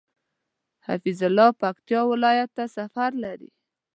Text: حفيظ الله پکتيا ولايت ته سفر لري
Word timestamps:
حفيظ 0.85 1.19
الله 1.29 1.49
پکتيا 1.61 2.01
ولايت 2.11 2.49
ته 2.57 2.65
سفر 2.77 3.11
لري 3.23 3.49